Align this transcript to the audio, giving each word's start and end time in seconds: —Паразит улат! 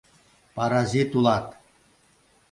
—Паразит 0.55 1.11
улат! 1.17 1.45